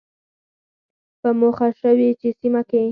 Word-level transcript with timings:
په 1.21 1.29
موخه 1.39 1.67
شوې 1.81 2.09
چې 2.19 2.27
سیمه 2.39 2.61
کې 2.69 2.79